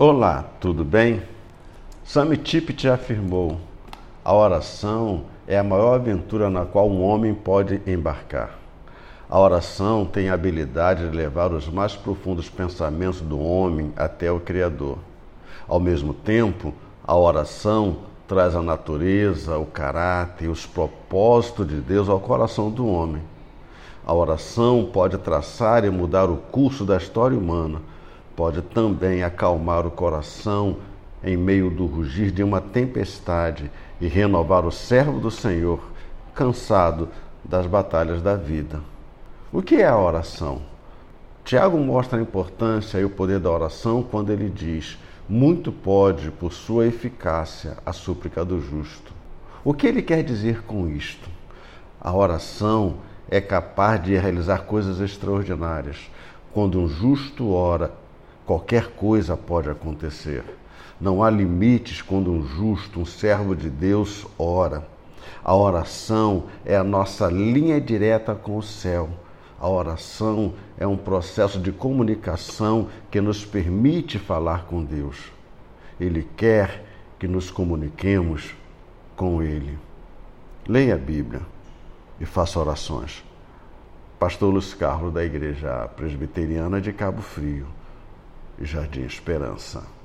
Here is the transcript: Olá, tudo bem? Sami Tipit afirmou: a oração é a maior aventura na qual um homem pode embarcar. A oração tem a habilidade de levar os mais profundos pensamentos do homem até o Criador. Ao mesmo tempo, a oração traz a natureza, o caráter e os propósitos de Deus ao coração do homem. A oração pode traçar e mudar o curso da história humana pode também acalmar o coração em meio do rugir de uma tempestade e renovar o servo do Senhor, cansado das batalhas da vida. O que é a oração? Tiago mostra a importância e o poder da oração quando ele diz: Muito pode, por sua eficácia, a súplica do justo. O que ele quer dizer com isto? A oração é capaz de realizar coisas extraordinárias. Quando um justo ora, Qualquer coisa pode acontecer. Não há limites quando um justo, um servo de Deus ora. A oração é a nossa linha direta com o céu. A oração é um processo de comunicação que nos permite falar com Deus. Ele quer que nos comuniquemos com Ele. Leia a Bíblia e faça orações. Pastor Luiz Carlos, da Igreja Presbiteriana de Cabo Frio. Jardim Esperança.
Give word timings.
Olá, 0.00 0.44
tudo 0.60 0.84
bem? 0.84 1.24
Sami 2.04 2.36
Tipit 2.36 2.88
afirmou: 2.88 3.58
a 4.24 4.32
oração 4.32 5.24
é 5.44 5.58
a 5.58 5.64
maior 5.64 5.94
aventura 5.94 6.48
na 6.48 6.64
qual 6.64 6.88
um 6.88 7.02
homem 7.02 7.34
pode 7.34 7.82
embarcar. 7.84 8.56
A 9.28 9.40
oração 9.40 10.06
tem 10.06 10.28
a 10.28 10.34
habilidade 10.34 11.10
de 11.10 11.16
levar 11.16 11.52
os 11.52 11.68
mais 11.68 11.96
profundos 11.96 12.48
pensamentos 12.48 13.20
do 13.20 13.40
homem 13.40 13.92
até 13.96 14.30
o 14.30 14.38
Criador. 14.38 14.98
Ao 15.66 15.80
mesmo 15.80 16.14
tempo, 16.14 16.72
a 17.04 17.16
oração 17.16 17.96
traz 18.28 18.54
a 18.54 18.62
natureza, 18.62 19.58
o 19.58 19.66
caráter 19.66 20.44
e 20.44 20.48
os 20.48 20.64
propósitos 20.64 21.66
de 21.66 21.80
Deus 21.80 22.08
ao 22.08 22.20
coração 22.20 22.70
do 22.70 22.86
homem. 22.86 23.22
A 24.06 24.14
oração 24.14 24.90
pode 24.92 25.18
traçar 25.18 25.84
e 25.84 25.90
mudar 25.90 26.30
o 26.30 26.36
curso 26.36 26.84
da 26.84 26.96
história 26.96 27.36
humana 27.36 27.80
pode 28.38 28.62
também 28.62 29.24
acalmar 29.24 29.84
o 29.84 29.90
coração 29.90 30.76
em 31.24 31.36
meio 31.36 31.70
do 31.70 31.86
rugir 31.86 32.30
de 32.30 32.40
uma 32.40 32.60
tempestade 32.60 33.68
e 34.00 34.06
renovar 34.06 34.64
o 34.64 34.70
servo 34.70 35.18
do 35.18 35.28
Senhor, 35.28 35.80
cansado 36.36 37.08
das 37.44 37.66
batalhas 37.66 38.22
da 38.22 38.36
vida. 38.36 38.80
O 39.52 39.60
que 39.60 39.82
é 39.82 39.88
a 39.88 39.98
oração? 39.98 40.62
Tiago 41.44 41.76
mostra 41.78 42.16
a 42.16 42.22
importância 42.22 42.98
e 42.98 43.04
o 43.04 43.10
poder 43.10 43.40
da 43.40 43.50
oração 43.50 44.04
quando 44.04 44.30
ele 44.30 44.48
diz: 44.48 44.96
Muito 45.28 45.72
pode, 45.72 46.30
por 46.30 46.52
sua 46.52 46.86
eficácia, 46.86 47.78
a 47.84 47.92
súplica 47.92 48.44
do 48.44 48.60
justo. 48.60 49.12
O 49.64 49.74
que 49.74 49.88
ele 49.88 50.00
quer 50.00 50.22
dizer 50.22 50.62
com 50.62 50.88
isto? 50.88 51.28
A 52.00 52.14
oração 52.14 52.98
é 53.28 53.40
capaz 53.40 54.00
de 54.00 54.16
realizar 54.16 54.58
coisas 54.58 55.00
extraordinárias. 55.00 56.08
Quando 56.54 56.78
um 56.80 56.88
justo 56.88 57.50
ora, 57.50 57.92
Qualquer 58.48 58.92
coisa 58.92 59.36
pode 59.36 59.68
acontecer. 59.68 60.42
Não 60.98 61.22
há 61.22 61.28
limites 61.28 62.00
quando 62.00 62.32
um 62.32 62.46
justo, 62.46 62.98
um 62.98 63.04
servo 63.04 63.54
de 63.54 63.68
Deus 63.68 64.26
ora. 64.38 64.88
A 65.44 65.54
oração 65.54 66.44
é 66.64 66.74
a 66.74 66.82
nossa 66.82 67.26
linha 67.28 67.78
direta 67.78 68.34
com 68.34 68.56
o 68.56 68.62
céu. 68.62 69.10
A 69.60 69.68
oração 69.68 70.54
é 70.78 70.86
um 70.86 70.96
processo 70.96 71.60
de 71.60 71.70
comunicação 71.70 72.88
que 73.10 73.20
nos 73.20 73.44
permite 73.44 74.18
falar 74.18 74.64
com 74.64 74.82
Deus. 74.82 75.30
Ele 76.00 76.26
quer 76.34 76.86
que 77.18 77.28
nos 77.28 77.50
comuniquemos 77.50 78.54
com 79.14 79.42
Ele. 79.42 79.78
Leia 80.66 80.94
a 80.94 80.98
Bíblia 80.98 81.42
e 82.18 82.24
faça 82.24 82.58
orações. 82.58 83.22
Pastor 84.18 84.50
Luiz 84.50 84.72
Carlos, 84.72 85.12
da 85.12 85.22
Igreja 85.22 85.86
Presbiteriana 85.94 86.80
de 86.80 86.94
Cabo 86.94 87.20
Frio. 87.20 87.76
Jardim 88.60 89.06
Esperança. 89.06 89.97